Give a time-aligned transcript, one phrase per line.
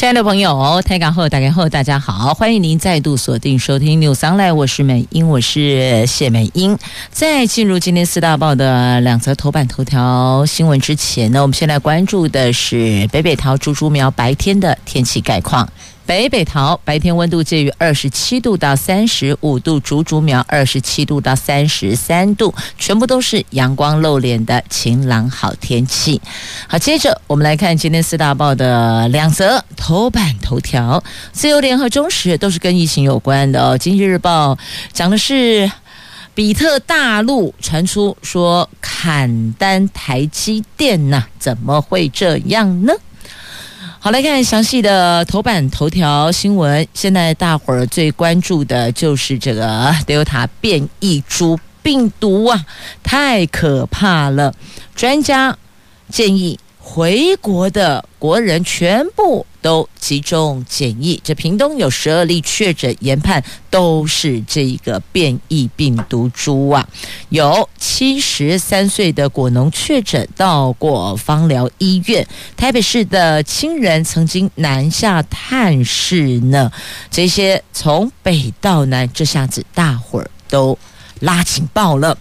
[0.00, 6.78] 亲爱的朋友，台港后大家好，大家好，欢迎您再度锁定收听 News Online，我是美英，我是谢美英。
[7.10, 15.70] 在进入今天四大报的两则头版头条新闻之前呢，我们先来关注的是北北桃猪猪苗白天的天气概况。
[16.10, 26.20] 北北桃白天温度介于二十七度到三十五度，竹竹苗二十七度到三十三度，全部都是阳光露脸的晴朗好天气。
[26.66, 31.00] 好，接着我们来看今天四大报的两则头版头条，
[31.30, 33.78] 自由联合中时都是跟疫情有关的哦。
[33.78, 34.58] 经济日报
[34.92, 35.70] 讲的是
[36.34, 42.92] 比特大陆传出说砍单台积电呐、怎么会这样呢？
[44.02, 46.88] 好，来看详细的头版头条新闻。
[46.94, 52.64] 现在大伙儿最关注的就是这个 Delta 变异株病毒啊，
[53.02, 54.54] 太可怕了。
[54.96, 55.54] 专家
[56.08, 56.58] 建议。
[56.92, 66.88] 回国的国人全部都集中检疫，这屏东有十二例确诊，研判都是这个变异病毒株啊。
[67.28, 76.72] 有七十三岁的果农确诊到过芳疗医院，台北市的亲人曾经南下探视呢。
[77.08, 80.76] 这些从北到南，这下子大伙儿都
[81.20, 82.18] 拉警报了。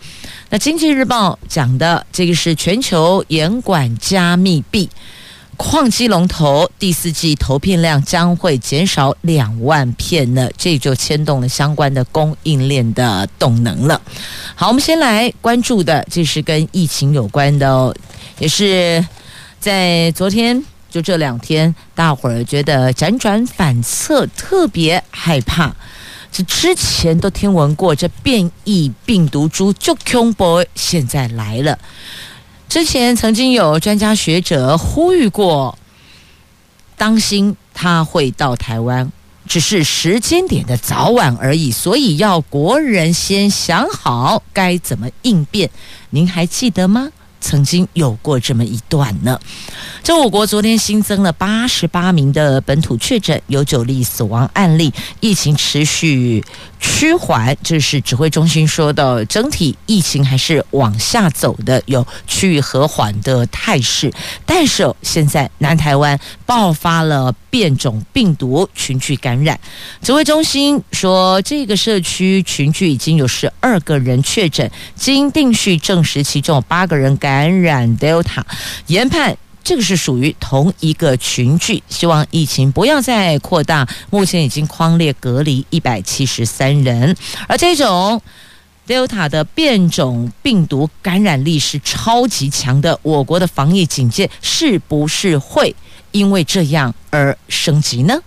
[0.51, 4.89] 那《经济日报》讲的这个是全球严管加密币，
[5.55, 14.01] 矿机龙头第四季投片量将会减少两万片呢，这就牵动了相关的供应链的动能了。
[14.55, 17.95] 好，我们先来关注的，这是跟疫情有关的哦，
[18.39, 19.05] 也是
[19.59, 25.75] 在昨天就这两天，大伙儿觉得辗转反侧，特别害怕。
[26.31, 31.77] 这之前都听闻过，这变异病毒株就恐怖，现在来了。
[32.67, 35.77] 之前曾经有专家学者呼吁过，
[36.95, 39.11] 当心他会到台湾，
[39.47, 45.71] 只是时间点的早晚而已，所以要国人先想好该怎么应变。
[46.11, 47.09] 您还记得吗？
[47.39, 49.39] 曾经有过这么一段呢。
[50.03, 56.43] 这我国昨天新增了八十八名的本土确诊，有九例死亡案例，疫情持续
[56.79, 59.23] 趋缓，就是指挥中心说的。
[59.25, 64.11] 整体疫情还是往下走的，有趋于和缓的态势。
[64.45, 69.59] 但是现在南台湾爆发了变种病毒群聚感染，
[70.01, 78.41] 指挥中心说这个社区群聚已经有十二个人确诊，经定序证实其中有八个人感染 Delta，
[78.87, 79.37] 研判。
[79.63, 83.87] 这个是属于同一个群聚，希望疫情不要再扩大。
[84.09, 87.15] 目前已经框列隔离一百七十三人，
[87.47, 88.19] 而这种
[88.87, 95.75] Delta 的变种病毒感染力是超级强的，我国的防疫警戒是不是会
[96.11, 98.19] 因为这样而升级呢？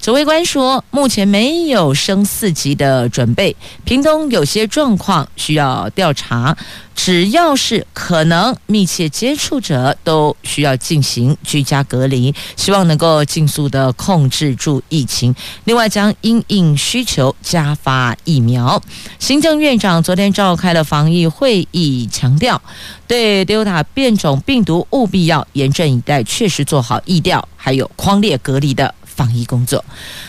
[0.00, 3.54] 指挥官说，目前没有升四级的准备。
[3.84, 6.56] 屏东有些状况需要调查，
[6.94, 15.34] 只要是可能密切接触者，都需要进行居家隔离，希望能够尽速的控制住疫情。
[15.64, 18.80] 另外，将因应需求加发疫苗。
[19.18, 22.62] 行政院长昨天召开了防疫会议，强调
[23.06, 28.94] 对 Delta 变种病毒务必要严阵以待，确实做好疫调，还有框列隔离的。
[29.18, 29.84] 防疫工作。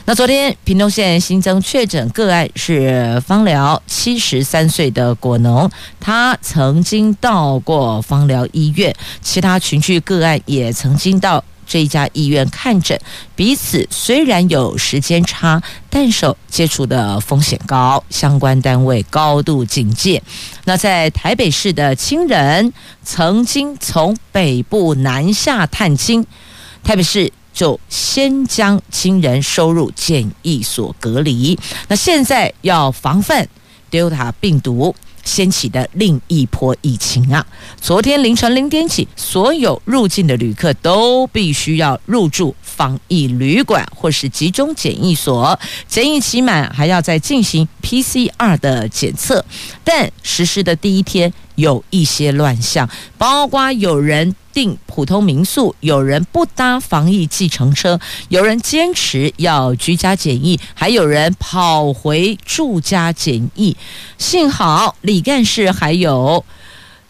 [0.05, 5.69] 那昨天屏东县新增确诊个案是方疗七十三岁的果农，
[5.99, 8.91] 他曾经到过方疗医院，
[9.21, 12.99] 其他群聚个案也曾经到这家医院看诊，
[13.35, 20.19] 彼此虽然有时间差，但手接触的风险高，相关单位高度警戒。
[20.65, 26.25] 那在台北市的亲人曾经从北部南下探亲，
[26.83, 27.31] 台北市。
[27.59, 31.59] 就先将亲人收入检疫所隔离。
[31.89, 33.45] 那现在要防范
[33.91, 34.95] Delta 病毒
[35.25, 37.45] 掀起的另一波疫情啊！
[37.81, 49.43] 昨天凌晨零点起，所有入境的旅客都必须要入住防疫旅馆或是集中检疫所，检疫期满还要再进行 PCR 的检测。
[49.83, 54.35] 但实施的第一天有一些乱象，包括有人。
[54.51, 57.97] 订普通民宿，有人不搭防疫计程车，
[58.29, 63.77] 有人坚持要居家检疫，还有人跑回住家检疫。
[64.17, 66.43] 幸好李干事还有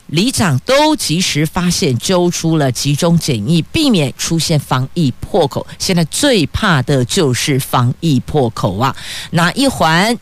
[0.08, 5.66] 里长都及时发现，揪出了集中检疫，避免出现防疫破口。
[5.80, 8.96] 现在最怕的就是防疫破口啊！
[9.32, 10.16] 哪一环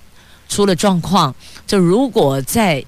[0.48, 1.36] 出了状况，
[1.66, 2.86] 就如果在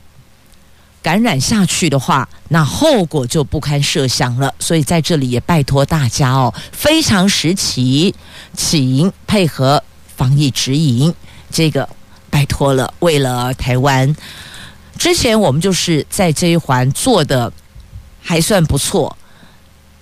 [1.01, 4.54] 感染下去的话，那后果就不堪设想了。
[4.60, 8.13] 所以在这里也拜托大家哦，非常时期，
[8.56, 9.84] 请配合
[10.16, 11.13] 防疫指引，
[11.50, 11.88] 这个
[12.30, 12.94] 拜托了。
[13.00, 14.16] 为了台湾。
[14.98, 17.50] 之前我们就是在这一环做的
[18.22, 19.18] 还算不错，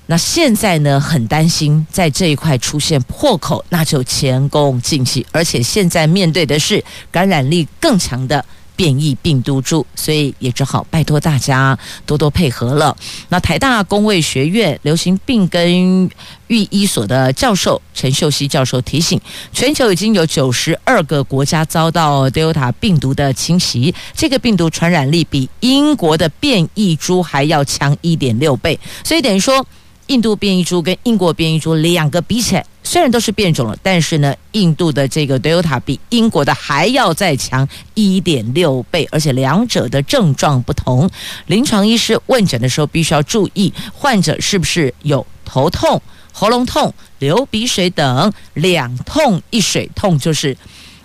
[0.07, 8.43] 那现在呢，很担心在这一块出现破口，那就前功尽弃，而且现在面对的是感染力更强的。
[8.77, 12.95] 变异病毒株，所以也只好拜托大家多多配合了。
[13.27, 16.09] 那台大公卫学院流行病跟
[16.47, 19.19] 预医所的教授陈秀熙教授提醒，
[19.51, 29.65] 全球已经有九十二个国家遭到 Delta 病毒的侵袭，这个病毒传染力比英国的变异株还要强一点六倍，所以等于说。
[30.07, 41.09] 印度变异株跟英国变异株两个比起来，虽然都是变种了，但是呢，印度的这个 Delta 比英国的还要再强一点六倍，而且两者的症状不同。
[41.47, 46.01] 临床医师问诊的时候，必须要注意患者是不是有头痛、
[46.31, 49.89] 喉咙痛、流鼻水等两痛一水。
[49.93, 50.55] 痛就是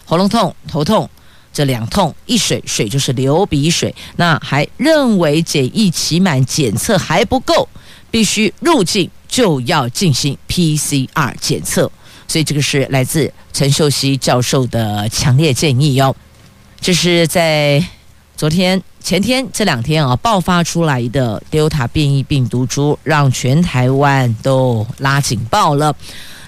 [0.05, 1.11] 喉咙痛、头痛，
[1.53, 3.93] 这两痛一水，水就是流鼻水。
[4.15, 7.69] 那还认为检疫期满检测还不够。
[8.13, 11.91] 必须入境就要进行 PCR 检测，
[12.29, 16.15] 所以这个是来自陈秀熙教授的强烈建议哟。
[16.81, 17.83] 这是在
[18.37, 25.97] 昨天、前天这两天啊爆发出来的 Delta 变异病毒株，让全台湾都拉警报了。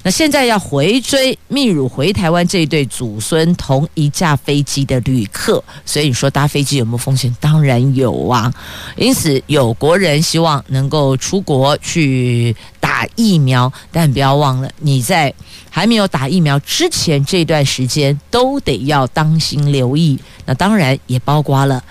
[0.07, 7.35] 那现在要回追秘鲁回台湾这一对祖孙同一架飞机的旅客，所以你说搭飞机有没有风险？
[7.41, 8.53] 当然有啊。
[8.97, 15.33] 因此有国人希望能够出国去打疫苗，但不要忘了你在
[15.71, 20.19] 还没有打疫苗之前这段时间都得要当心留意。
[20.45, 21.83] 那当然也包括了。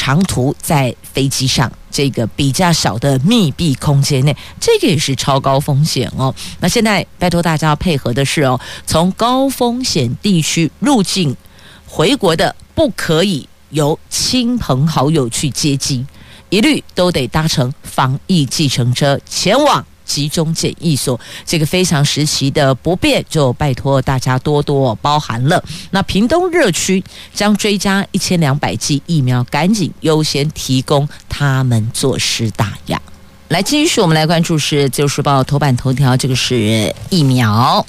[0.00, 6.32] 长途在飞机上，这个比较小的密闭空间内，这个也是超高风险哦。
[6.60, 11.36] 那现在拜托大家要配合的是哦，从高风险地区入境
[11.84, 16.06] 回国的，不可以由亲朋好友去接机，
[16.48, 19.84] 一律都得搭乘防疫计程车前往。
[20.08, 25.62] 集中检疫所，这个非常时期的不便，就拜托大家多多包涵了。
[25.90, 33.00] 那屏东热区将追加一千两百剂疫苗，赶紧优先提供他们做施打呀。
[33.48, 37.86] 来，继续我们来关注是《自由时报》头版头条，这个是疫苗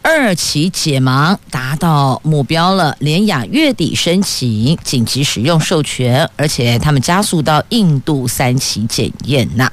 [0.00, 9.70] 二期解盲达到目标了，联雅月底申请紧急使用授权，而且他们加速到印度三期检验呐。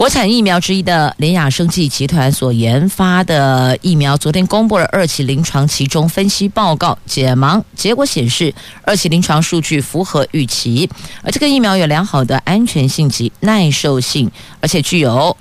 [0.00, 10.88] 国产疫苗之一的联雅生技集团所研发的疫苗，昨天公布了二期临床其中分析报告，解盲结果显示，二期临床数据符合预期，
[11.22, 14.30] 而这个疫苗有良好的安全性及耐受性，
[14.62, 15.36] 而且具有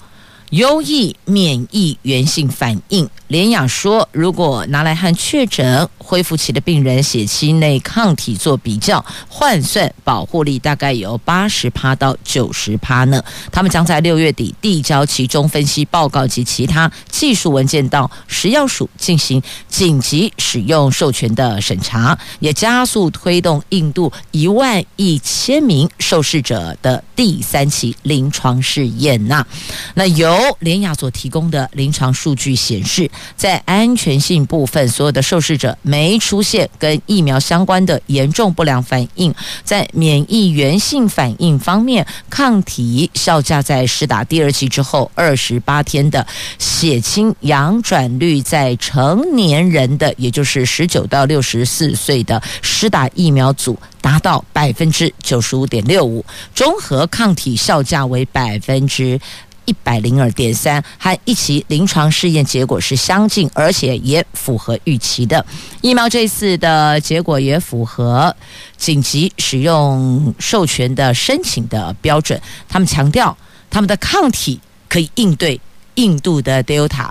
[0.50, 3.10] 优异免疫原性反应。
[3.30, 13.24] 联雅说，如果拿来和确诊恢复期的病人血清内抗体做比较，换算保护力大概有八十趴到九十趴呢。
[13.52, 29.46] 他们将在六月底递交其中分析报告及其他技术文件到食药署进行紧急使用授权的审查，也加速推动印度一万一千名受试者的第三期临床试验呐。
[29.94, 33.08] 那由联亚所提供的临床数据显示。
[33.36, 39.36] 在安全性部分，所有的受试者没没出现跟疫苗相关的严重不良反应。
[39.66, 46.26] 在免疫原性反应方面，抗体效价在施打第二剂之后二十八天的
[46.58, 56.24] 血清阳转率，在成年人的，也就是十九到六十四岁的施打疫苗组达到百分之九十五点六五，
[56.56, 59.20] 综合抗体效价为百分之。
[59.70, 65.46] 一百零二点三，和一期临床试验结果是相近，而且也符合预期的。
[65.82, 68.36] 疫苗这次的结果也符合
[68.78, 72.42] 紧急使用授权的申请的标准。
[72.68, 73.38] 他们强调，
[73.70, 75.62] 他们的抗体可以应对
[75.94, 77.10] 印度的 Delta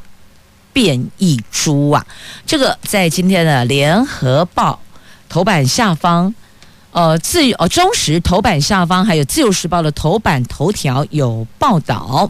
[0.72, 2.04] 变异株啊。
[2.44, 4.80] 这个在今天的联合报
[5.28, 6.34] 头版下方。
[6.98, 12.28] 呃，自由呃，中时头版下方还有自由时报的头版头条有报道。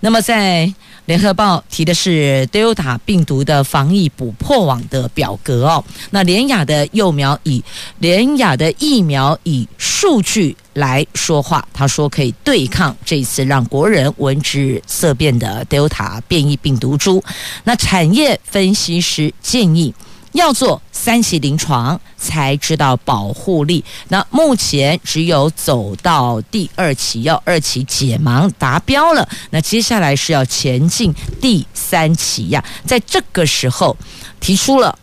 [0.00, 0.72] 那么在
[1.04, 5.84] 联合报提的是 Delta 病毒的防疫补破网的表格哦。
[6.08, 7.62] 那联雅的幼苗以
[7.98, 17.22] 联雅的疫苗以数据来说话，他说可以对抗这次让国人闻之色变的 Delta 变异病毒株。
[17.64, 19.92] 那产业分析师建议。
[20.38, 23.84] 要做三期临床才知道保护力。
[24.08, 29.28] 那目前只有走到第二期，要二期解盲达标了。
[29.50, 32.64] 那接下来是要前进第三期呀。
[32.86, 33.96] 在这个时候
[34.38, 34.96] 提出了，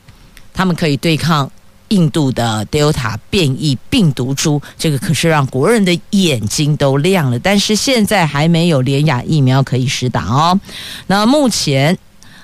[0.53, 1.51] 他们可以对抗
[1.89, 7.37] 印度的 Delta 变异病毒株，这个可是让国人的眼睛都亮了。
[7.37, 10.59] 但是现在还没有联雅疫苗可以施打哦。
[11.07, 11.97] 那目前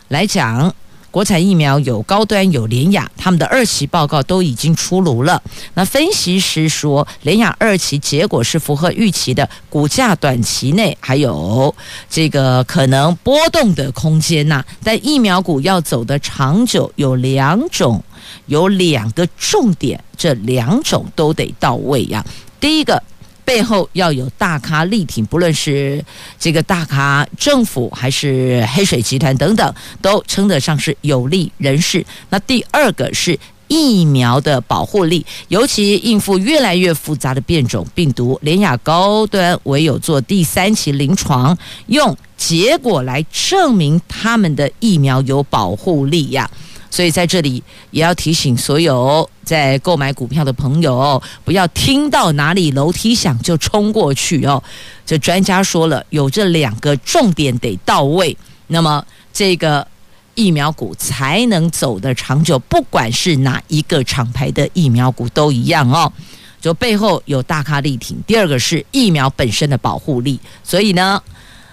[0.10, 0.75] 来讲。
[1.11, 5.43] 国产疫苗有高端有联雅，他们的二期报告都已经出炉了。
[5.73, 11.75] 那分析师说，联雅二期结果是符合预期的，股价短期内还有
[12.09, 14.63] 这个可能波动的空间呐。
[14.83, 18.01] 但疫苗股要走得长久，有两种，
[18.45, 22.25] 有两个重点，这两种都得到位呀。
[22.59, 23.03] 第一个。
[23.43, 26.03] 背后要有大咖力挺，不论是
[26.39, 32.05] 这个大咖政府还是黑水集团等等，都称得上是有力人士。
[32.29, 41.57] 那第二个是疫苗的保护力，尤其应付越来越复杂的变种病毒，联亚高端唯有做第三期临床，
[41.88, 46.50] 用结果来证明他们的疫苗有保护力呀。
[46.91, 54.62] 所以在这里也要提醒所有在购买股票的朋友，不要听到哪里楼梯响就冲过去哦。
[55.05, 59.88] 这专家说了，有这两个重点得到位，那么这个
[60.36, 62.60] 疫苗股才能走得长久。
[62.60, 66.12] 不管是哪一个厂牌的疫苗股都一样哦，
[66.60, 68.21] 就背后有大咖力挺。
[68.27, 71.21] 第二个是疫苗本身的保护力，所以呢，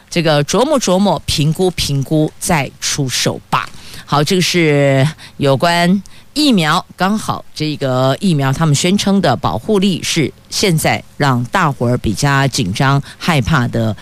[0.08, 3.68] 这个琢磨琢磨，评估评估，再出手吧。
[4.10, 13.94] 好，这个是有关疫苗，刚好这个疫苗他们宣称的保护力是现在让大伙儿比较紧张害怕的，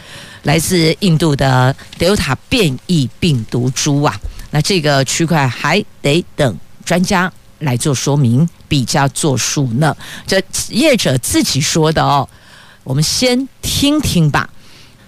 [0.45, 4.15] 来自印度的德尔塔变异病毒株啊。
[4.53, 9.97] 那这个区块还得等专家来做说明，比较作数呢。
[10.25, 12.29] 这业者自己说的哦，
[12.85, 14.49] 我们先听听吧。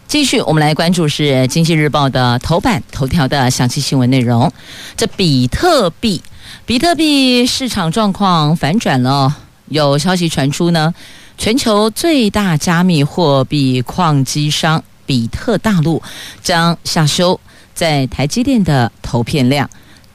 [0.09, 4.50] 继续，我们来关注是《经济日报》的头版头条的详细新闻内容。
[4.97, 6.23] 这比特币，
[6.65, 9.37] 比特币市场状况反转了。
[9.67, 10.95] 有消息传出呢，
[11.37, 16.03] 全球最大加密货币矿机商比特大陆
[16.43, 17.38] 将下修
[17.75, 19.69] 在台积电的投片量。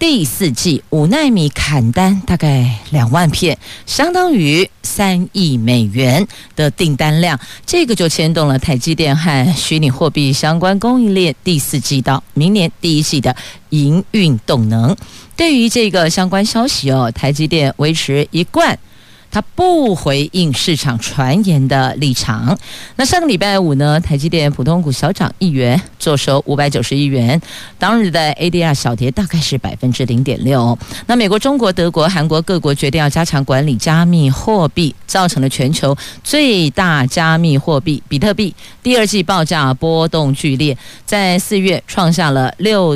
[0.05, 13.33] 第四季五纳米砍单大概两万片，相当于三亿美元的订单量，这个就牵动了台积电和虚拟货币相关供应链第四季到明年第一季的
[13.69, 14.93] 营运动能。
[15.37, 18.77] 对于这个相关消息哦，台积电维持一贯。
[19.33, 22.55] 他不回应市场传言的立场。
[22.97, 27.41] 那上个礼拜五呢，台积电普通股小涨一元，坐收五百九十一元。
[27.79, 30.77] 当日的 ADR 小跌大概是百分之零点六。
[31.07, 42.95] 那美国、中国、德国、韩国各国决定要加强管理加密货币，造成了全球最大加密货币比特币第二季报价波动剧烈，在四月创下了六。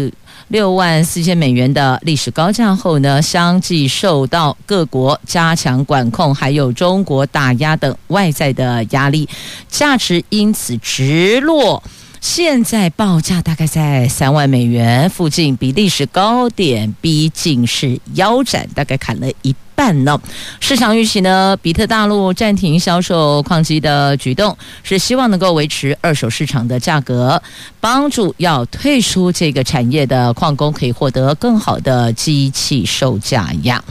[0.50, 9.28] 六万四千美元的历史高价后呢，相继受到各国加强管控，还有中国打压等外在的压力，
[9.68, 11.84] 价值因此直落。
[12.22, 20.20] 现在报价大概在三万美元附近，比历史高点逼近是腰斩，大概砍了一半呢。
[20.60, 27.40] 市场预期呢，比特大陆暂停销售矿机的举动，是希望能够维持二手市场的价格，
[27.80, 33.84] 帮助要退出这个产业的矿工可以获得更好的机器售价呀。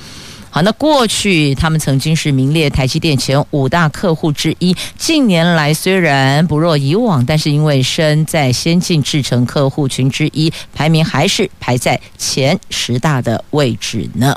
[0.50, 4.74] 好，那过去他们曾经是名列台积电前五大客户之一。
[4.96, 14.34] 近年来虽然不若以往，但是因为身在先进制程客户群之一，排名还是排在前十大的位置呢。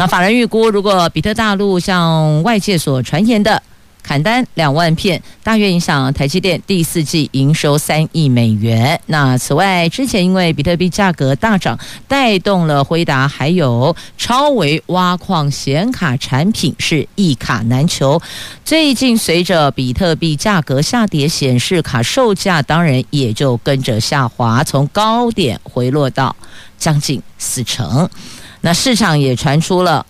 [0.00, 3.62] 那法人预估，如果比特大陆像外界所传言的，
[4.02, 8.98] 砍单两万片，大约影响台积电第四季营收三亿美元。
[9.08, 11.78] 那此外，之前因为比特币价格大涨，
[12.08, 18.18] 带动了辉达还有超维挖矿显卡产品是一卡难求。
[18.64, 26.34] 最近随着比特币价格下跌，显示卡售价当然也就跟着下滑，从高点回落到
[26.78, 28.08] 将近四成。
[28.62, 30.04] 那市场也传出了。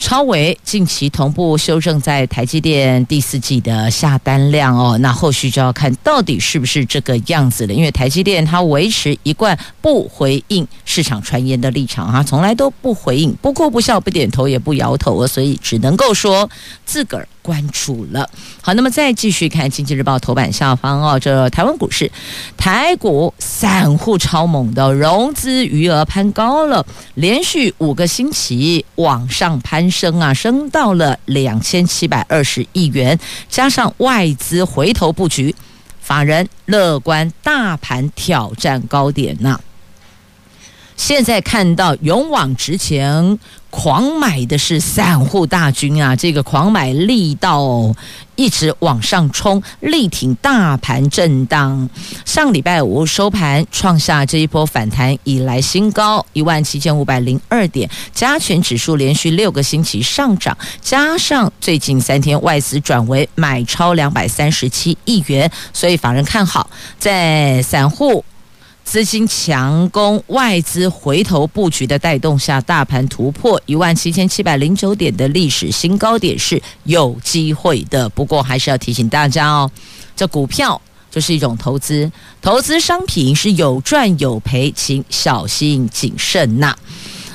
[0.00, 7.74] 超维近期同步修正在台积电第四季的下单量哦，那后续就要看到底是不是这个样子了。
[7.74, 16.48] 因为台积电它维持一贯不回应市场传言的立场啊，从来都不回应，不哭不笑不点头也不摇头，所以只能够说
[16.86, 17.26] 自个儿。
[17.48, 18.28] 关注了，
[18.60, 22.12] 好，那么再继续看《经济日报》头版下方哦，这台湾股市，
[22.58, 35.54] 台股散户超猛的融资余额攀高了，连续五个星期往上攀升啊，升到了两千七百二十亿元，加上外资回头布局，
[36.02, 39.58] 法人乐观大盘挑战高点呐、
[40.98, 43.38] 现在看到勇往直前、
[43.70, 46.16] 狂买的是散户大军啊！
[46.16, 47.94] 这个狂买力道
[48.34, 51.88] 一直往上冲，力挺大盘震荡。
[52.24, 68.24] 上礼拜五收盘创下这一波反弹以来新高，一万七千五百零二点，加权指数连续六个星期上涨，加上最近三天外资转为买超两百三十七亿元，所以法人看好在散户。
[68.88, 78.08] 资金强攻，外资回头布局的带动下，大盘突破一万七千七百零九点的历史新高点是有机会的。
[78.08, 79.70] 不过还是要提醒大家哦，
[80.16, 80.80] 这股票
[81.10, 86.74] 就是一种投资，投资商品是有赚有赔，请小心谨慎呐。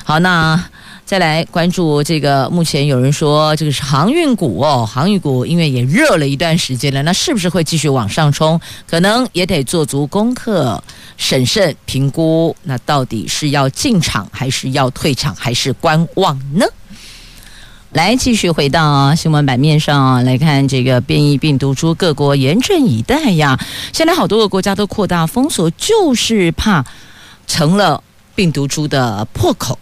[0.03, 0.59] 好，那。
[1.05, 8.59] 再来关注这个，目前有人说这个是航运股哦，航运股因为也热了一段时间了，那是不是会继续往上冲？
[8.89, 10.81] 可能也得做足功课，
[11.23, 16.65] 审慎评估，那到底是要进场还是要退场还是观望呢？
[17.93, 23.57] 来，继续回到新闻版面上来看这个变异病毒株，各国严阵以待呀。
[23.93, 26.83] 现在好多个国家都扩大封锁，就是怕
[27.47, 28.03] 成了
[28.35, 29.79] 病毒株的破口。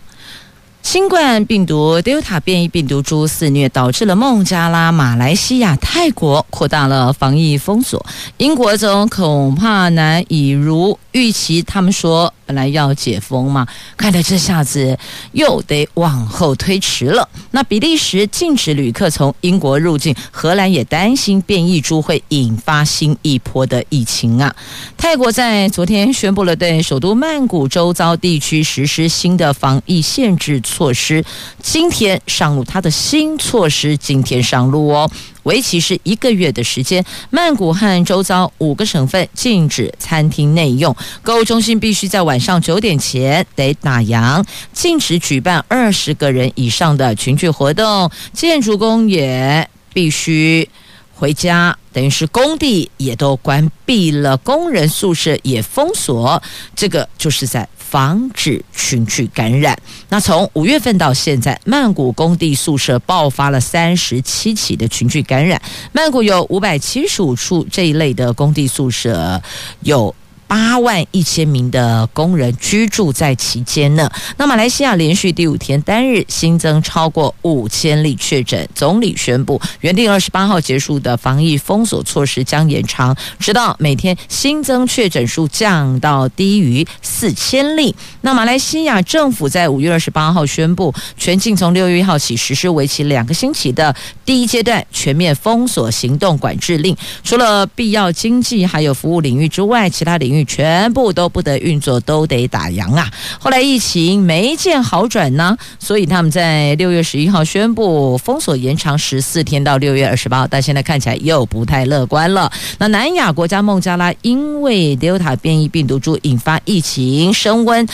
[0.83, 8.05] 新冠病毒 Delta 变异病毒株肆虐，导致了孟加拉、马来西亚、泰国扩大了防疫封锁。
[8.37, 12.33] 英国总恐怕难以如预期，他们说。
[12.43, 14.99] 本来要解封嘛，看来这下子
[15.31, 17.29] 又得往后推迟了。
[17.51, 24.53] 那比利时禁止旅客从英国入境，荷兰也担心变异株会引发新一波的疫情啊。
[24.97, 31.21] 泰国在昨天宣布了对首都曼谷周遭地区实施新的防疫限制措施，
[31.61, 35.11] 今天上路，它的新措施今天上路哦。
[35.43, 50.69] 为期是一个月的时间，曼谷和周遭五个省份禁止餐厅内用，购物中心必须在晚上九点前得打烊，禁止举办二十个人以上的群聚活动，建筑工也必须
[51.15, 56.41] 回家，等于是工地也都关闭了，工人宿舍也封锁，
[56.75, 57.67] 这个就是在。
[57.91, 59.77] 防止群聚感染。
[60.07, 65.61] 那从五月份到现在，曼谷工地宿舍爆发了三十七起的群聚感染。
[65.91, 69.41] 曼谷有五百七十五处这一类的工地宿舍，
[69.81, 70.15] 有。
[70.51, 74.11] 八万一千名的工人居住在其间呢。
[74.35, 87.95] 那马来西亚连续第五天单日新增超过五千例确诊，总理宣布原定二十八号结束的防疫封锁措施将延长，直到每天新增确诊数降到低于四千例。
[88.19, 100.40] 那马来西亚政府在五月二十八号宣布，全境从六月一号起实施为期两个星期的第一阶段全面封锁行动管制令，除了必要经济还有服务领域之外，其他领域。
[100.45, 103.09] 全部都不得运作，都得打烊啊！
[103.39, 112.51] 后来疫情没见好转呢，所以他们在六月十一号宣布封锁延长十四天到六月二十八号，但现在看起来又不太乐观了。
[112.77, 117.87] 那南亚国家孟加拉因为 Delta 变异病毒株引发疫情升温。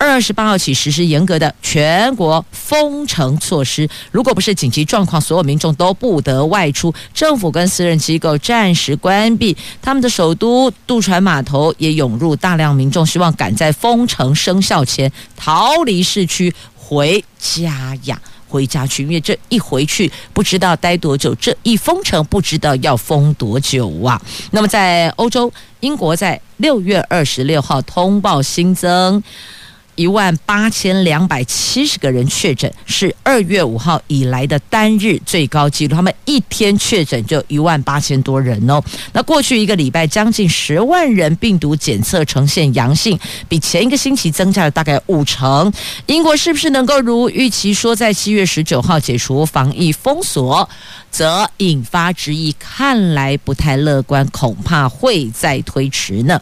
[0.00, 6.92] 二十八号起实施严格的全国封城措施，如果不是紧急状况，所有民众都不得外出。
[7.12, 19.02] 政府跟私人机构暂时关闭他们的首都渡船码头，也涌入大量民众，希望赶在封城生效前逃离市区回家呀，回家去。
[19.02, 24.18] 因为这一回去不知道待多久，这一封城不知道要封多久啊。
[24.50, 29.22] 那么在欧洲，英国在六月二十六号通报新增。
[30.00, 35.94] 一万八千两百七十个人确诊，是二月五号以来的单日最高纪录。
[35.94, 38.82] 他们一天确诊就一万八千多人哦。
[39.12, 45.70] 那过去一个礼拜，将近十万人病毒检测呈现阳性，比前一个星期增加了大概五成。
[46.06, 50.66] 英国是不是能够如预期说，在七月十九号解除防疫封锁，
[51.10, 56.40] 则引发质疑，看来不太乐观，恐怕会再推迟呢？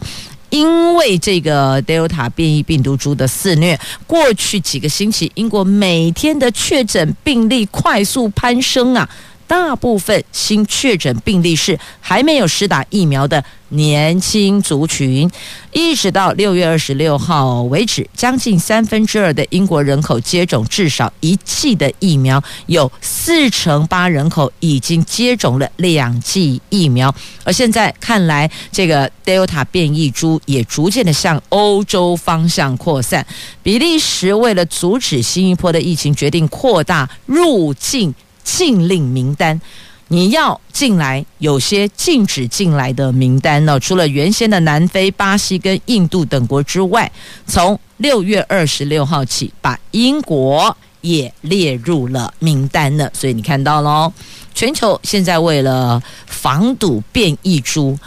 [0.49, 9.09] 因为这个 Delta 变异病毒株的肆虐，过去几个星期，英国每天的确诊病例快速攀升啊。
[9.49, 15.27] 大部分新确诊病例是还没有施打疫苗的年轻族群，
[15.73, 27.13] 一直到六月二十六号为止，将近三分之二的英国人口接种至少一剂的疫苗，有四成八人口已经接种了两剂疫苗。
[27.43, 33.25] 而现在看来，这个 Delta 变异株也逐渐的向欧洲方向扩散。
[33.63, 38.13] 比利时为了阻止新一波的疫情，决定扩大入境。
[38.43, 39.59] 禁令名单，
[40.07, 43.79] 你要进来，有些禁止进来的名单呢。
[43.79, 47.11] 除了原先的南非、巴西跟印度等国之外，
[47.45, 53.11] 从六月二十六号起，把英国也列入了名单了。
[53.13, 54.11] 所以你看到喽，
[54.55, 57.99] 全球现在为了防堵变异株，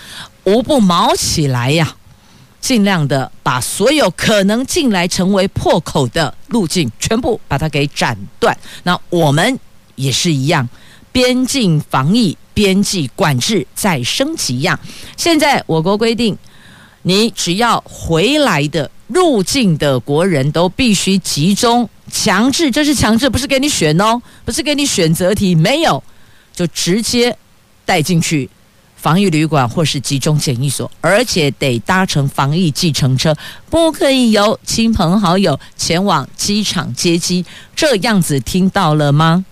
[0.43, 1.95] 无不卯起来呀，
[2.61, 8.57] 尽量的把所有可能进来成为破口的路径，全部把它给斩断。
[8.83, 9.57] 那我们。
[10.03, 10.69] 也是一样，
[11.13, 14.79] 边境防疫、边境管制再升级一样。
[15.17, 16.37] 现在我国规定，
[17.03, 26.03] 你只要回来的入境的国人都必须集中强制，这是强制，不是给你选哦，不是给你选择题，没有，
[26.55, 27.37] 就直接
[27.85, 28.49] 带进去
[28.97, 33.37] 防疫旅馆或是集中检疫所，而且得搭乘防疫计程车，
[33.69, 37.45] 不可以由亲朋好友前往机场接机。
[37.75, 39.45] 这样子听到了吗？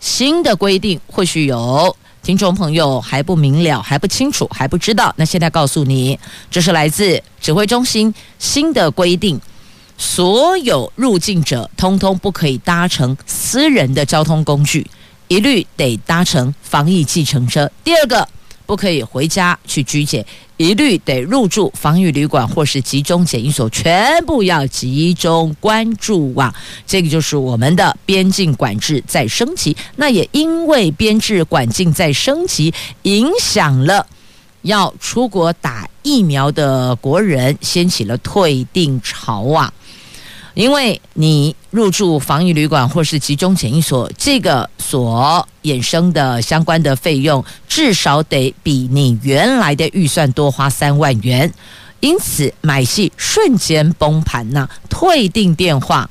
[0.00, 5.12] 新的规定或许有听众朋友还不明了、还不清楚、还不知道。
[5.16, 6.18] 那现在告诉你，
[6.50, 9.40] 这是来自指挥中心新的规定：
[9.96, 14.86] 所有入境者通通不可以搭乘私人的交通工具，
[15.26, 17.70] 一律得搭乘防疫计程车。
[17.82, 18.28] 第二个，
[18.68, 20.22] 不可以回家去居检。
[20.58, 26.54] 一律得入住防疫旅馆或是集中检疫所，全部要集中关注啊！
[26.86, 29.74] 这个就是我们的边境管制在升级。
[29.96, 34.06] 那也因为边境管制在升级，影响了
[34.62, 39.72] 要出国打疫苗的国人，掀起了退订潮啊！
[40.58, 51.54] 因为你入住防疫旅馆或是集中检疫所，这个所衍生的相关的费用，至少得比你原来的预算多花三万元，
[52.00, 54.68] 因此买戏瞬间崩盘呐！
[54.90, 56.10] 退订电话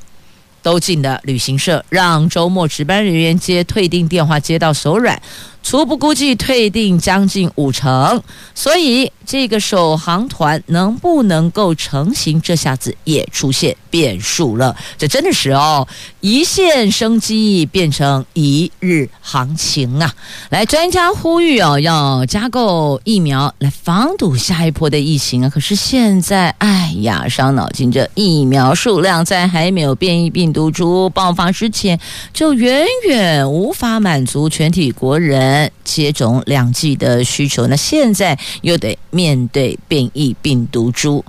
[0.63, 5.21] 都进了旅行社，让周末值班人员接退订电话接到手软。
[5.67, 8.23] 初步估计退订将近五成，
[8.55, 14.73] 所以这个首航团能不能够成行，这下子也出现变数了。
[14.97, 15.85] 这真的是哦，
[16.21, 20.09] 一线生机变成一日行情啊！
[20.51, 25.49] 来，专家呼吁哦，要加购疫苗来防堵下一波的疫情啊。
[25.49, 31.99] 可是现在，哎呀，伤脑筋，这疫苗数量在还没有变异病毒株爆发之前，
[32.31, 35.56] 就远远无法满足全体国人。
[35.83, 41.23] 接种两剂的需求，那现在又得面对变异病毒株，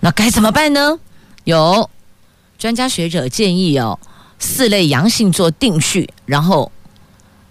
[0.00, 0.98] 那该怎么办呢？
[1.44, 1.88] 有
[2.58, 3.98] 专家学者建议哦，
[4.38, 6.70] 四类阳性做定序，然后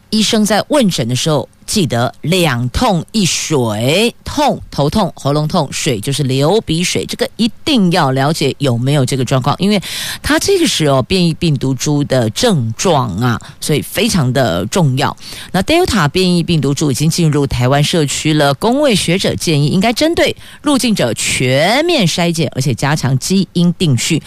[0.09, 1.47] 医生在问诊的时候。
[1.71, 9.81] 记得两痛一水，痛头痛、喉咙痛，水就是流鼻水，这个一定要了解有没有这个状况，因为
[10.21, 15.15] 它这个时候变异病毒株的症状啊，所以非常的重要。
[15.53, 24.21] 那 Delta 变异病毒株已经进入台湾社区了，公卫学者建议应该针对入境者全面筛检，而且加强基因定序。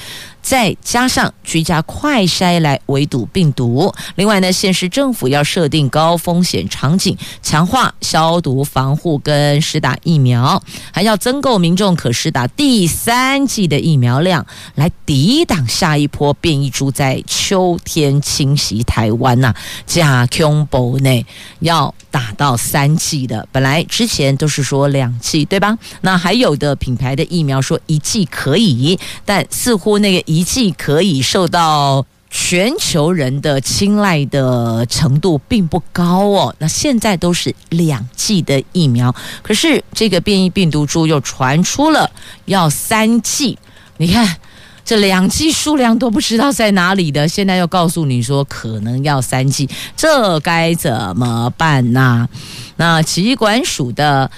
[0.44, 3.90] 再加上居家快筛来围堵病毒。
[4.16, 19.54] 另外呢，县市政府要设定高风险场景，强化消毒防护跟施打疫苗，还要增购民众可施打第三剂的疫苗量，来抵挡下一波变异株在秋天侵袭台湾呐。
[19.86, 21.26] 加恐怖呢，
[21.60, 25.78] 要打到三剂的，本来之前都是说两剂，对吧？
[26.02, 30.33] 那还有的品牌的疫苗说一剂可以，但似乎那个。
[30.34, 36.54] 一剂可以受到全球人的青睐的程度并不高哦。
[36.58, 42.10] 那现在都是两剂的疫苗，可是这个变异病毒株又传出了
[42.46, 43.56] 要三剂。
[43.98, 44.36] 你看
[44.84, 52.28] 这两剂数量都不知道在哪里的，现在又告诉你说可能要三剂，这该怎么办呢？
[52.76, 54.28] 那疾管署的。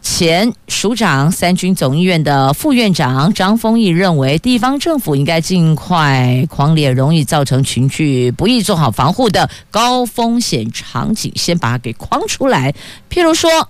[0.00, 12.74] 前署长、三军总医院的副院长张丰毅认为，地方政府应该尽快匡列容易造成群聚不易做好防护的高风险场景，先把它给框出来。
[13.10, 13.68] 譬如说，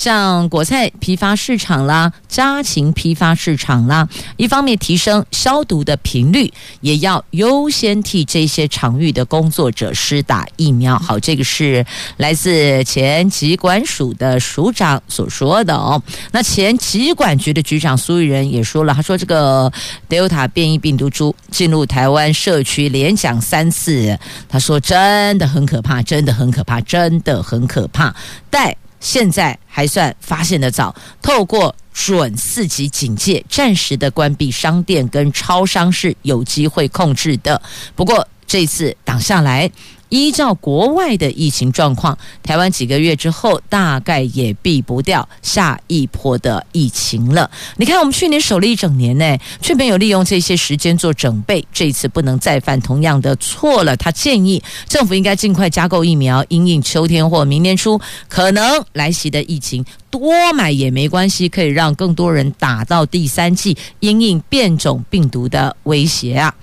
[0.00, 4.08] 像果菜批发市场啦、家禽批发市场啦，
[4.38, 10.98] 一方面提升消毒的频率，也要优先替这些场域的工作者施打疫苗。
[10.98, 11.84] 好，这个是
[12.16, 16.02] 来自前疾管署的署长所说的哦。
[16.32, 19.70] 那前疾管局的局长苏育仁也说了，他说这个
[20.08, 28.14] Delta 变异病毒株进入台湾社区连讲三次，他说真的很可怕，真的很可怕，真的很可怕。
[28.48, 37.60] 但现在还算发现的早，透过准四级警戒，暂时的关闭商店跟超商是有机会控制的。
[37.96, 39.68] 不过这次挡下来。
[40.10, 47.50] 依照国外的疫情状况，台湾几个月之后大概也避不掉下一波的疫情了。
[47.76, 53.96] 你看，我们去年守了一整年呢，却没有利用这些时间做准备，这一次不能再犯同样的错了。
[53.96, 66.54] 他建议政府应该尽快加购疫苗，因应秋天或明年初可能来袭的疫情，多买也没关系，可以让更多人打到第三剂，因应变种病毒的威胁啊。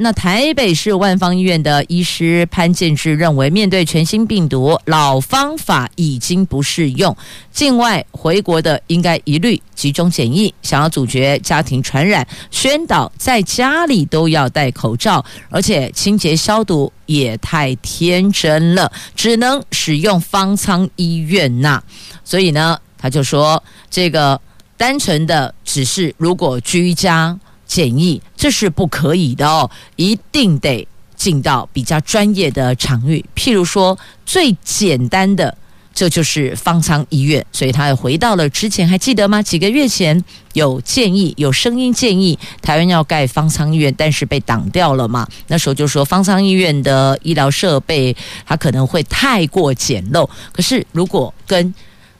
[0.00, 7.16] 那台北市万芳医院的医师潘建志认为，面对全新病毒，老方法已经不适用。
[7.50, 10.54] 境外回国的应该一律集中检疫。
[10.62, 21.82] 想要阻绝家庭传染，宣导在家里都要戴口罩，而且清洁消毒也太天真了，只能使用方舱医院呐。
[22.22, 24.40] 所以呢，他就说这个
[24.76, 27.36] 单纯的只是如果居家。
[27.68, 35.56] 检疫这是不可以的哦，一定得进到比较专业的场域，譬如说最简单的，
[35.92, 37.44] 这就是方舱医院。
[37.52, 39.42] 所以他又回到了之前，还记得吗？
[39.42, 45.26] 几个月前有建议，有声音建议台湾要盖方舱医院，但是被挡掉了嘛。
[45.48, 51.74] 那时候就说方舱医院的医疗设备它可能会太过简陋，可是如果跟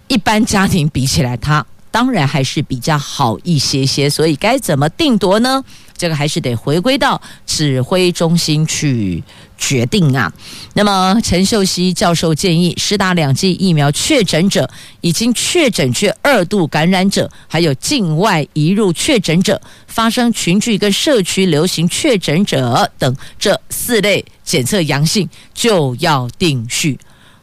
[0.09, 5.65] 一般家庭比起来，它当然还是比较好一些些，所以该怎么定夺呢？
[5.97, 9.21] 这个还是得回归到指挥中心去
[9.59, 10.33] 决定啊。
[10.75, 14.71] 那么陈秀熙教授建议，施打两剂疫苗确诊者、
[15.01, 26.97] 已经确诊却二度感染者，还有境外移入确诊者、发生群聚跟社区流行确诊者等这四类检测阳性，就要定序。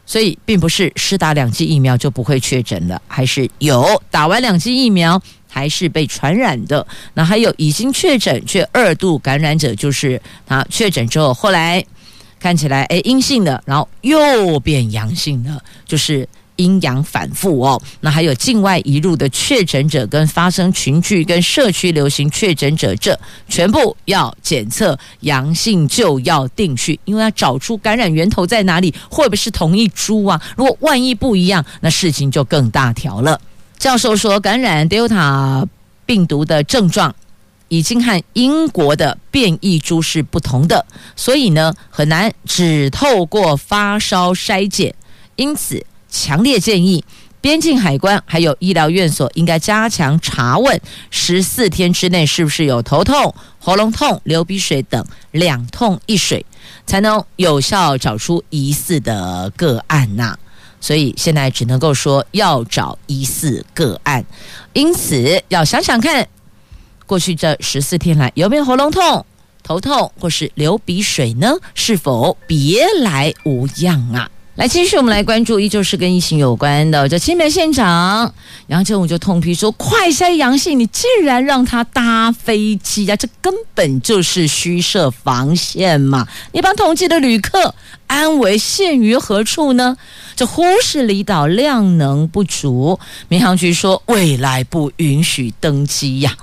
[0.06, 6.86] 所以，并不是施打两剂疫苗就不会确诊了，还是有打完两剂疫苗还是被传染的。
[7.14, 11.84] 那还有已经确诊却二度感染者，就是啊确诊之后，后来
[12.38, 16.26] 看起来哎阴性的，然后又变阳性的，就是。
[16.56, 30.40] 阴阳反复哦，那还有境外移入的确诊者跟发生群聚跟社区流行确诊者，这全部要检测阳性就要定序，因为要找出感染源头在哪里，会不会是同一株啊？
[30.56, 33.40] 如果万一不一样，那事情就更大条了。
[33.78, 35.66] 教授说，感染 Delta
[36.04, 37.14] 病毒的症状
[37.68, 44.94] 已经和英国的变异株是不同的，所以呢，很难只透过发烧筛检，
[45.36, 45.84] 因此。
[46.18, 47.04] 强烈建议
[47.42, 56.44] 边境海关还有医疗院所应该加强查问，十四天之内是不是有头痛、喉咙痛、流鼻水等两痛一水，
[56.86, 60.36] 才能有效找出疑似的个案呐。
[60.80, 64.24] 所以现在只能够说要找疑似个案，
[64.72, 66.26] 因此要想想看，
[67.04, 69.24] 过去这十四天来有没有喉咙痛、
[69.62, 71.54] 头痛或是流鼻水呢？
[71.74, 74.30] 是否别来无恙啊？
[74.56, 77.06] 来，继续我们来关注，依旧是跟疫情有关的。
[77.06, 78.32] 这清北县长
[78.68, 86.26] 杨政务就痛批说：“快筛阳性，你竟然让他搭飞机呀、这根本就是虚设防线嘛！
[86.52, 87.74] 你把统计的旅客
[88.06, 89.94] 安危陷于何处呢？
[90.34, 96.34] 这忽视离岛量能不足，民航局说未来不允许登机呀、”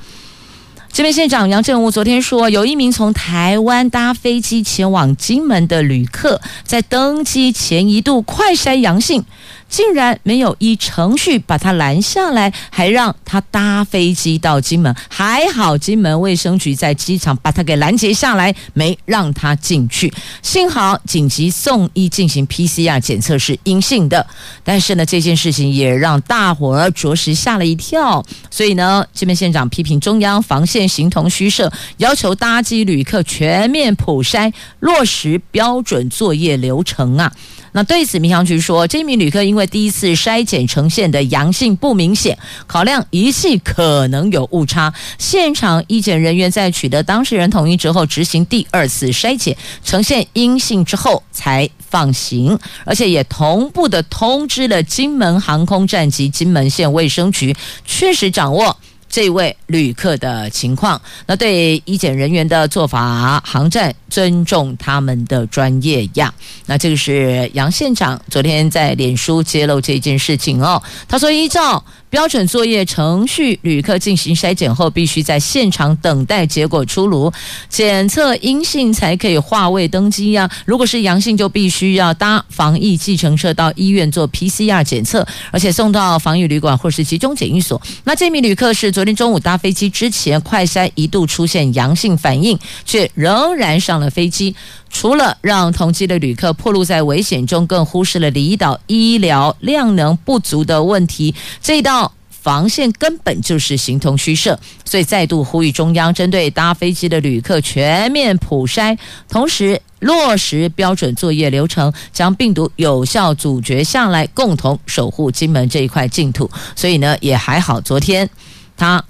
[0.94, 9.26] 这边县长杨振武昨天说，有一名从台湾搭飞机前往金门的旅客，在登机前一度快筛阳性。
[9.74, 14.96] 竟然没有依程序把他拦下来，还让他搭飞机到金门。
[15.10, 20.14] 还好金门卫生局在机场把他给拦截下来，没让他进去。
[20.44, 24.24] 幸好紧急送医进行 PCR 检测是阴性的。
[24.64, 28.24] 但是呢，这件事情也让大伙儿着实吓了一跳。
[28.52, 37.34] 所以呢，金门县长批评中央防线形同虚设，要求搭机旅客全面普筛，落实标准作业流程啊。
[37.74, 57.56] 那对此，民航局说，这名旅客因为第一次筛检呈现的阳性不明显，考量仪器可能有误差，现场医检人员在取得当事人同意之后，执行第二次筛检，呈现阴性之后才放行，而且也同步的通知了金门航空站及金门县卫生局，
[57.86, 58.78] 确实掌握。
[59.14, 66.34] 这位旅客的情况，那对医检人员的做法，航站尊重他们的专业呀。
[66.66, 70.82] 那这个是杨县长昨天在脸书揭露这件事情哦。
[71.08, 77.34] 他说，依照标准作业程序，旅客进行筛检后，必须在现场等待结果出炉，
[77.70, 80.48] 检测阴性才可以划位登机呀。
[80.64, 87.82] 如果是阳性，就必须要搭防疫计程车到医院做 PCR 检测，而且送到防疫旅馆或是集中检疫所。
[88.04, 89.04] 那这名旅客是昨。
[89.04, 94.56] 昨天中午搭飞机之前，快筛一度出现阳性反应，却仍然上了飞机。
[94.94, 101.36] 除了让同机的旅客暴露在危险中，更忽视了离岛医疗量能不足的问题。
[101.62, 116.50] 这道防线根本就是形同虚设，所以再度呼吁中央针对搭飞机的旅客全面普筛，同时落实标准作业流程，将病毒有效阻绝下来，共同守护金门这一块净土。
[116.76, 118.30] 所以呢，也还好，昨天。
[118.76, 119.04] 他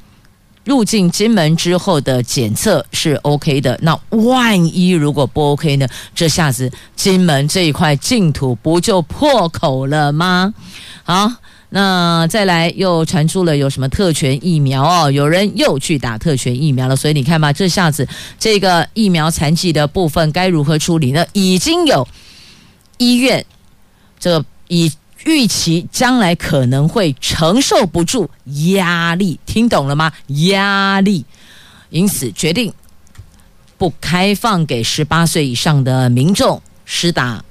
[0.64, 5.88] 入境金门之后的检测是 OK 的，那万一如果不 OK 呢？
[6.16, 10.54] 这下子金门这一块净土不就破口了吗？
[11.04, 11.30] 好，
[11.70, 18.08] 那再来又传出了有什么特权疫苗哦，有人又去打特权疫苗了，所以你看吧，这下子
[18.40, 21.26] 这个疫苗残疾的部分该如何处理呢？
[21.34, 22.08] 已经有
[22.98, 23.46] 医院
[24.20, 24.92] 这个以。
[25.26, 28.30] 预期将来可能会承受不住
[28.74, 30.12] 压力，听懂了吗？
[30.28, 31.24] 压力，
[31.90, 32.74] 因此决定
[33.78, 37.44] 不开放给十八岁以上的民众施打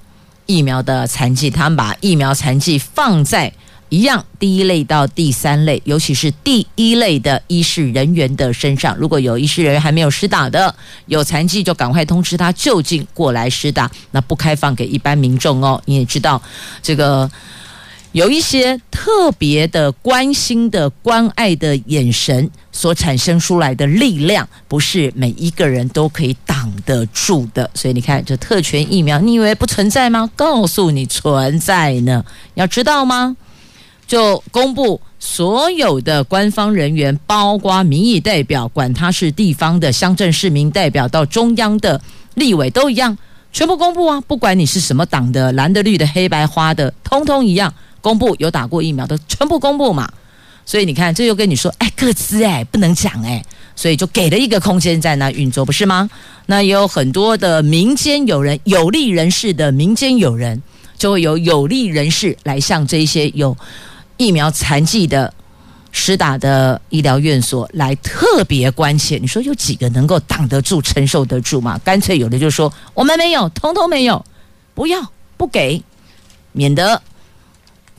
[0.44, 3.50] 疫苗的残疾，他们把疫苗残疾放在
[3.88, 8.94] 一样第一类到第三类，尤其是第一类的医事人员的身上。
[8.98, 10.74] 如果有医事人员还没有施打的，
[11.06, 15.82] 有残疾就赶快通知他就近过来施打，那不开放给一般民众哦。
[15.87, 16.42] 你也知道
[16.82, 17.30] 这个。
[18.12, 27.68] 有一些特别的关心的、关爱的眼神所产生出来的力量，不是每一个人都可以挡得住的。
[27.72, 30.31] 所以你看，这特权疫苗，你以为不存在吗？
[30.37, 32.22] 告诉你存在呢，
[32.55, 33.35] 要知道吗？
[34.07, 41.98] 就公布所有的官方人员，包括民意代表，管他是地方的乡镇市民代表到中央的
[42.35, 43.16] 立委都一样，
[43.55, 44.20] 全部公布啊！
[44.20, 47.72] 不管你是什么党的，蓝的、绿的、黑白花的，通通一样。
[48.03, 50.12] 公布有打过疫苗的全部公布嘛，
[50.67, 53.43] 所以你看，这又跟你说，哎，各自哎不能讲哎，
[53.75, 56.11] 所以就给了一个空间在那运作，不是吗？
[56.47, 60.61] 那也有很多的民间友人、有利人士的民间友人，
[60.99, 63.57] 就会有有利人士来向这些有
[64.17, 65.33] 疫苗残疾的
[65.93, 69.19] 施打的医疗院所来特别关切。
[69.19, 71.81] 你说有几个能够挡得住、承受得住吗？
[71.85, 74.25] 干脆有的就说我们没有，通通没有，
[74.75, 75.01] 不要
[75.37, 75.81] 不给，
[76.51, 77.01] 免得。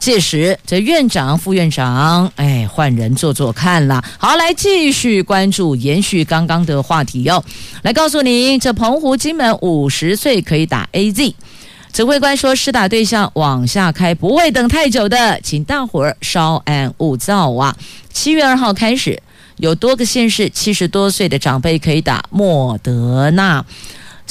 [0.04, 4.04] 届时，这院长、副院长，哎，换人做做看啦。
[4.18, 7.42] 好，来继续关注，延续刚刚的话题哟。
[7.84, 11.34] 来告诉您，这澎湖、金门五十岁可以打 AZ。
[11.94, 17.74] 指挥官说，施打对象往下开，不会等太久的，请大伙儿稍安勿躁啊。
[18.12, 19.18] 七月二号开始，
[19.56, 23.63] 有多个县市七十多岁的长辈可以打莫德纳。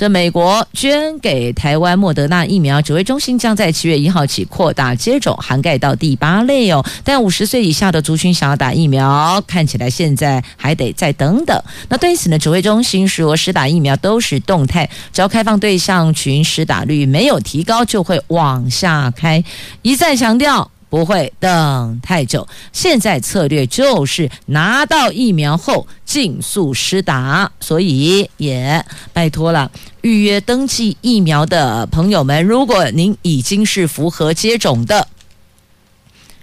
[0.02, 6.84] 这美国捐给台湾莫德纳疫苗指挥中心将在七月一号起扩大接种，涵盖到第八类哦。
[7.04, 11.56] 但五十岁以下的族群想要打疫苗，看起来现在还得再等等。
[11.88, 19.44] 那对此呢，指挥中心说，施打疫苗都是动态，只要开放对象群施打率没有提高，就会往下开。
[19.82, 20.71] 一再强调。
[20.92, 29.70] 不会等太久，现在策略就是拿到疫苗后尽速施打，所以也拜托了
[30.02, 35.08] 预约登记疫苗的朋友们，如果您已经是符合接种的，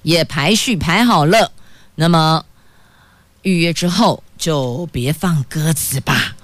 [0.02, 1.52] 也排序排好了，
[1.94, 2.44] 那么
[3.44, 6.36] 预约之后就别放鸽子吧，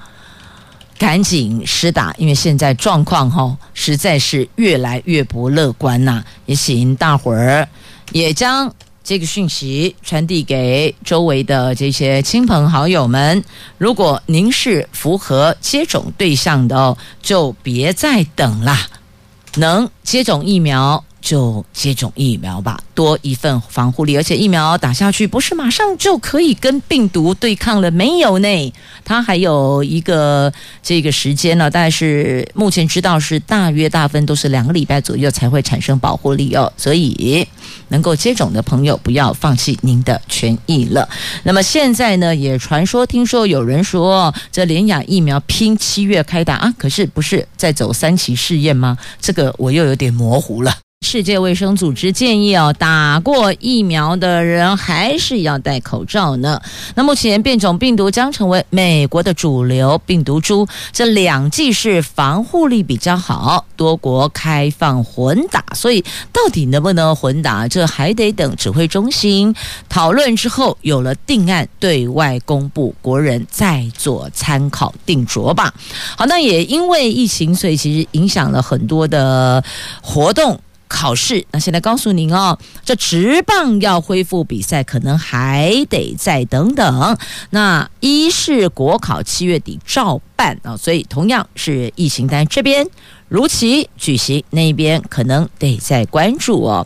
[0.99, 7.67] 赶紧施打，因为现在状况哈实在是越来越不乐观呐，也请大伙儿。
[8.11, 13.43] 也将这个讯息传递给周围的这些亲朋好友们。
[13.77, 18.87] 如果您是符合接种对象的哦，就别再等啦，
[19.55, 24.15] 能接种疫苗就接种疫苗吧，多一份防护力。
[24.15, 36.71] 而且疫苗打下去，不是马上就可以跟病毒对抗了，没有呢，它还有一个这个时间呢，大概是目前知道是大约大分都是两个礼拜左右才会产生保护力哦。
[36.77, 37.47] 所以
[37.87, 41.09] 能够接种的朋友，不要放弃您的权益了。
[41.41, 48.95] 那么现在呢，也传说听说有人说，这联亚疫苗拼七月开打啊，可是不是在走三期试验吗？
[49.19, 50.71] 这个我又有点模糊了。
[51.05, 56.59] 世界卫生组织建议哦，打过疫苗的人还是要戴口罩呢。
[56.95, 66.03] 那目前变种病毒将成为美国的主流病毒株，这两剂是防护力比较好，多国开放混打，所以
[66.33, 69.55] 到底能不能混打，这还得等指挥中心
[69.87, 75.71] 讨论之后有了定案，对外公布，国人再做参考定夺吧。
[76.17, 79.63] 好，那也因为疫情，所以其实影响了很多的
[80.01, 80.59] 活动。
[80.87, 87.17] 考试，那现在告诉您哦，这职棒要恢复比赛，可能还得再等等。
[87.49, 92.87] 那一是国考七月底照办啊，所以同样是疫情单这边。
[93.27, 96.85] 如期举行，那边可能得再关注哦。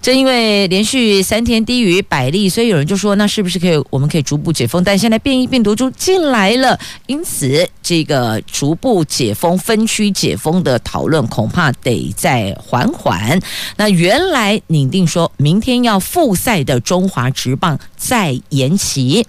[0.00, 4.82] 正因为连续三天低于百例，所以有人就说，那是不是可以我们可以逐步解封？
[4.84, 13.40] 但现在变异病毒株进来了，因此这个逐步解封、分区解封的讨论恐怕得再缓缓。
[13.76, 19.26] 那原来拟定说明天要复赛的中华职棒再延期。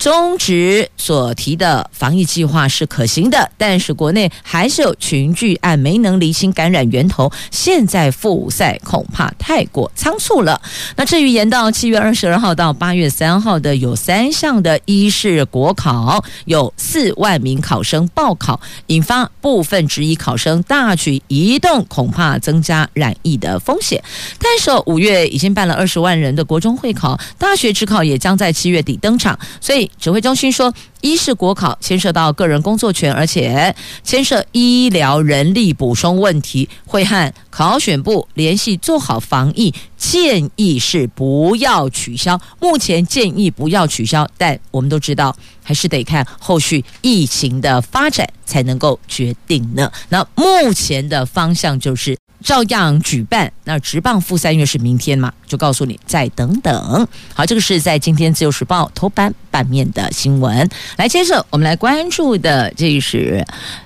[0.00, 10.58] 中职所提的防疫计划是可行的，但是国内还是有群聚案没能厘清感染源头，现在复赛恐怕太过仓促了。
[10.96, 24.02] 那至于延到七月二十二号到八月三号的有三项的一是国考，有四万名考生报考，引发部分质疑考生大举移动，恐怕增加染疫的风险。
[24.38, 29.89] 但是五月已经办了二十万人的国中会考，大学指考也将在七月底登场，所以。
[29.98, 42.40] 指挥中心说，一是国考牵涉到个人工作权，而且牵涉医疗人力补充问题，会和考选部联系做好防疫，建议是不要取消。
[42.60, 49.90] 目前建议不要取消，但我们都知道，还是得看后续疫情的发展才能够决定呢。
[50.08, 52.16] 那目前的方向就是。
[52.42, 55.32] 照样举办，那直棒复赛月是明天嘛？
[55.46, 57.06] 就告诉你再等等。
[57.34, 60.68] 好，这个是在今天《自由时报》头版版面的新闻。
[60.96, 63.44] 来，接着我们来关注的，这是。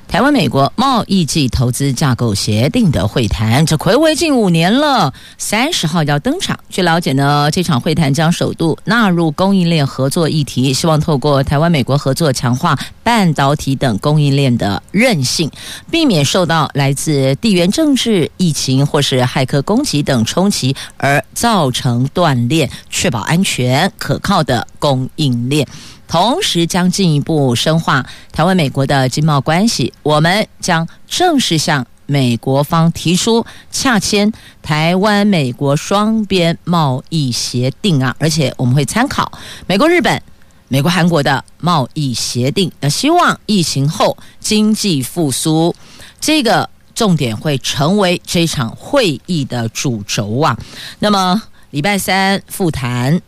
[0.09, 6.57] 台湾美国贸易暨投资架构协定的会谈，这睽违近五年了，三十号要登场。
[6.69, 15.51] 据了解呢，这场会谈将首度纳入供应链合作议题，希望透过台湾美国合作强化半导体等供应链的韧性，
[15.91, 25.67] 避免受到来自地缘政治、疫情或是骇客攻击等冲击而造成断裂，确保安全可靠的供应链。
[26.07, 34.31] 同时将进一步深化台湾美国的经贸关系，我们将正式向美国方提出洽签
[34.63, 39.33] 台湾美国双边贸易协定啊，而且我们会参考
[39.67, 40.23] 美国、日本、
[40.69, 42.71] 美国、韩国的贸易协定。
[42.81, 45.75] 那希望疫情后经济复苏，
[46.21, 50.57] 这个重点会成为这场会议的主轴啊。
[50.99, 53.21] 那么礼拜三复谈。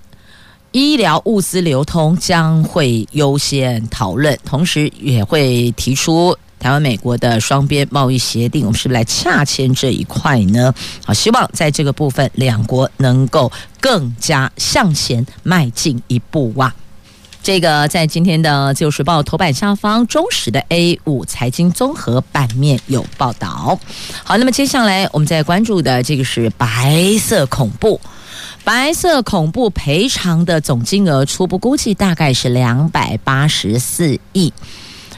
[0.76, 10.74] 医疗物资流通将会优先讨论，同时也会提出台湾美国的双边贸易协定，我们是不是来洽签这一块呢？
[11.02, 13.50] 好，希望在这个部分两国能够
[13.80, 16.74] 更加向前迈进一步哇！
[17.42, 23.78] 这个在今天的《自由时报》头版下方，中时的 A 五财经综合版面有报道。
[24.24, 27.98] 好，那么接下来我们再关注的这个是白色恐怖。
[28.66, 34.52] 白色恐怖赔偿的总金额初步估计大概是两百八十四亿。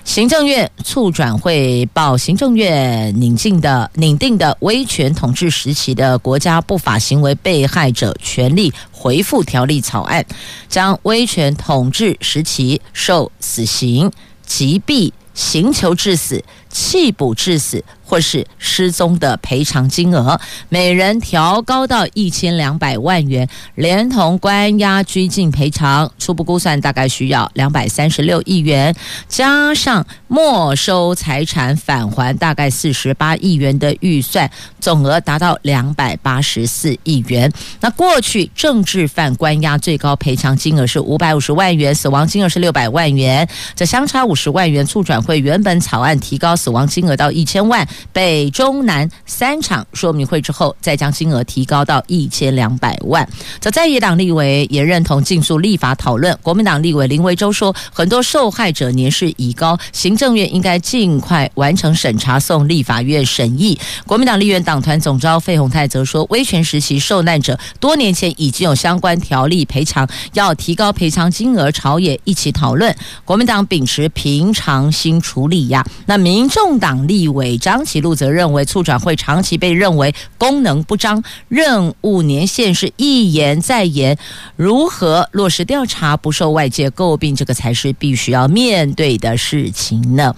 [0.05, 10.23] 行政院促转会报行政院拟定的拟定的威权统治时期的国家不法行为被害者权利回复条例草案，
[10.69, 14.13] 将威权统治时期受死刑、
[14.45, 17.85] 击毙、刑求致死、弃捕致死。
[18.09, 20.41] 或是失踪的赔偿金额，
[20.71, 28.97] 每人调高到一千两百万元，连同关押拘禁赔偿，初步估算大概需要两百三十六亿元，
[29.29, 34.51] 加上没收财产返还大概四十八亿元的预算，
[34.81, 37.53] 总额达到两百八十四亿元。
[37.81, 43.47] 那过去政治犯关押最高赔偿金额是五百五十万元，死亡金额是六百万元，
[43.77, 44.87] 这相差五十万元。
[44.87, 53.27] 促转会原本草案提高死亡金额到一千万，北中南三场说明会之后，再将金额提高到一千两百万。
[53.61, 56.37] 这在野党立委也认同尽速立法讨论。
[56.43, 63.79] 国民党立委林维洲说，很多受害者年事已高，行政院应该尽快完成审查，送立法院审议。
[64.07, 72.95] 国民党立院党团总召费鸿泰则说，威权时期受难者多年前已经有相关条例赔偿，要提高赔偿金额，朝野一起讨论。
[73.25, 75.85] 国民党秉持平常心处理呀。
[76.07, 84.17] 那民众党立委张启禄则认为，促转会长期被认为功能不彰，任务年限是一延再延，
[84.57, 90.35] 如何落实调查不受外界诟病，这个才是必须要面对的事情呢。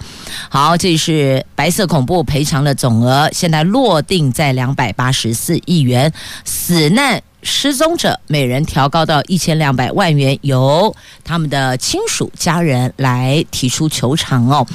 [0.49, 6.11] 好，这是白色恐怖赔偿的总额，现在落定在两百八十四亿元，
[6.45, 7.21] 死难。
[7.43, 14.65] 失踪者每人调高到一千两百万元，由他们的亲属家人来提出求偿哦。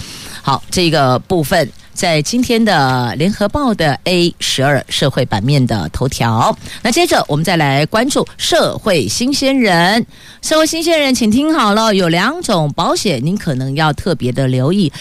[0.43, 6.57] 好，这个部分在今天的联合报的 A 十二社会版面的头条。
[6.83, 10.05] 那接着我们再来关注社会新鲜人。
[10.43, 14.93] 社会新鲜人，请听好了，有两种保险，您可能要特别的留意。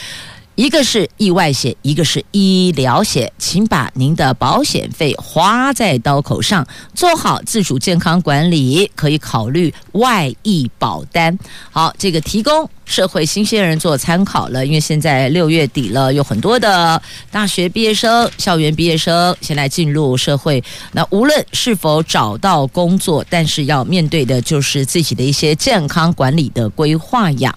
[0.56, 11.38] 一个是意外险，一个是医疗险，请把您的保险费花在刀口上，做好自主健康管理，可以考虑外溢保单。
[11.72, 27.54] 好，这个提供社会新鲜人做参考了，因为现在六月底了，有很多的大学毕业生、校园毕业生现在进入社会，那无论是否找到工作，但是要面对的就是自己的一些健康管理的规划呀。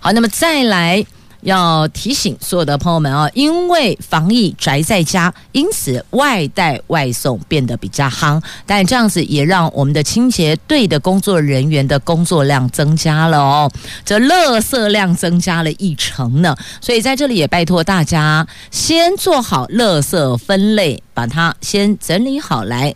[0.00, 1.04] 好，那么再来。
[1.42, 8.42] 要提醒所有的朋友们啊，因为防疫宅在家，因此外带外送变得比较夯。
[8.66, 13.70] 但这样子也让我们的清洁队的工作人员的工作量增加了哦，
[14.04, 16.56] 这垃圾量增加了一成呢。
[16.80, 22.94] 所以在这里也拜托大家，先做好垃圾分类，把它先整理好来，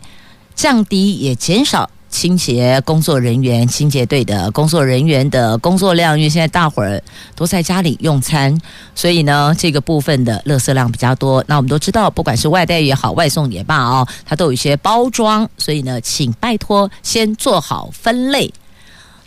[0.55, 1.89] 降低也减少。
[2.13, 7.03] 清洁工作人员、清洁队的工作人员的工作量，因为现在大伙儿
[7.35, 8.57] 都在家里用餐，
[8.95, 11.43] 所以呢，这个部分的垃圾量比较多。
[11.49, 18.53] 那我们都知道，不管是外带也好，外送也罢哦，它都有一些包装，所以呢，请拜托先做好分类，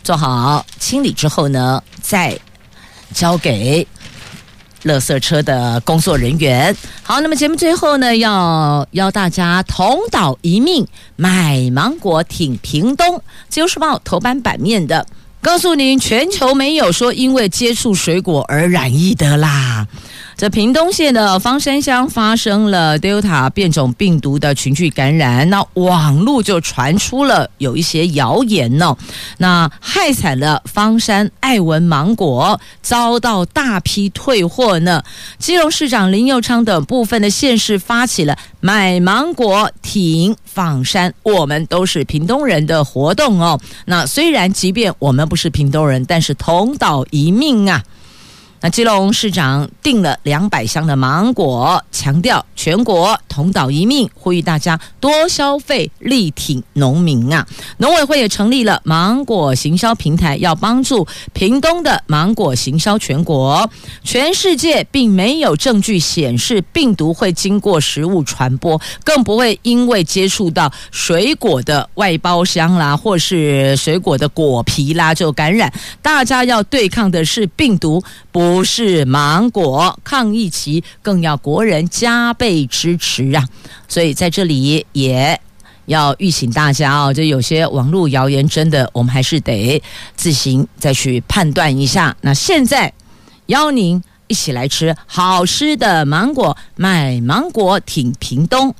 [0.04, 2.38] 做好清理之后呢，再
[3.12, 3.86] 交给。
[4.86, 13.20] 乐色车的工作人员，好，那么节目最后呢，要邀大家同岛一命，买芒果挺屏东。
[13.48, 15.04] 自由时报头版版面的，
[15.42, 19.88] 告诉您，全球没有说因为接触水果而染疫的啦。
[20.36, 28.94] 这屏东县的方山乡发生了 Delta 变种病毒的群聚感染，那网络就传出了有一些谣言呢，
[29.38, 35.02] 那害惨了方山爱文芒果，遭到大批退货呢。
[35.38, 43.58] 基隆市长林佑昌等部分的县市发起了买芒果挺枋山，我们都是屏东人的活动哦。
[43.86, 47.82] 那虽然即便我们不是屏东人，但是同岛一命啊。
[48.60, 57.46] 那基隆市长订了两百箱的芒果，强调全国同岛一命，呼吁大家多消费，力挺农民啊！
[57.76, 63.70] 农委会也成立了芒果行销平台，要帮助屏东的芒果行销全国。
[64.02, 75.70] 全世界并没有证据显示病毒会经过食物传播，更不会因为接触到水果的外包装啦，或是水果的果皮啦就感染。
[76.00, 78.02] 大家要对抗的是病毒，
[78.32, 78.45] 不。
[78.48, 83.44] 不是芒果抗疫期，更要国人加倍支持啊！
[83.88, 85.40] 所以在这里也
[85.86, 89.82] 要预请大家啊，就有些网络谣言，真的我们还是得
[90.14, 92.16] 自行再去判断一下。
[92.20, 92.92] 那现在
[93.46, 98.72] 邀您一起来吃好吃的芒果，买芒果挺屏东。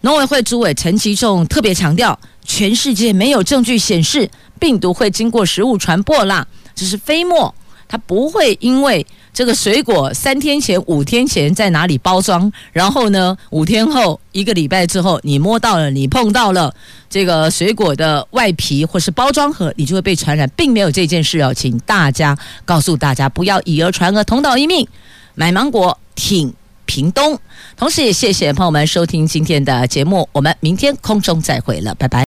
[0.00, 6.44] 农委会主委陈其仲特别强调，全世界没有证据显示病毒会经过食物传播啦，
[6.74, 7.54] 这是飞沫，
[7.92, 9.06] 它不会因为。
[9.34, 12.52] 这个水果三天前、五天前在哪里包装？
[12.70, 16.74] 然后呢，五天后、一个礼拜之后，你摸到了，你碰到了
[17.08, 22.36] 这个水果的外皮或是包装盒，你就会被传染，并没有这件事哦，请大家
[22.66, 24.86] 告诉大家，不要以讹传讹，同道一命，
[25.34, 26.52] 买芒果挺
[26.84, 27.38] 屏东。
[27.78, 32.20] 同时也谢谢朋友们收听今天的节目，我们明天空中再会了，拜拜。